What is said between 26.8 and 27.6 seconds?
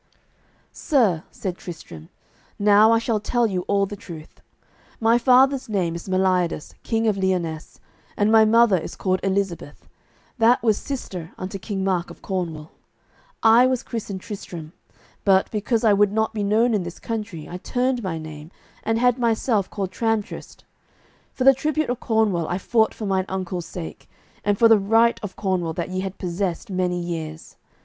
years.